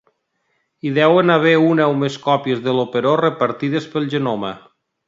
Hi 0.87 0.93
deuen 0.95 1.33
haver 1.35 1.53
una 1.65 1.87
o 1.93 1.95
més 2.05 2.17
còpies 2.25 2.65
de 2.65 2.75
l'operó 2.79 3.17
repartides 3.25 3.91
pel 3.95 4.15
genoma. 4.17 4.57